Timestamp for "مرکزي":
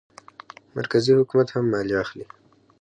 0.77-1.11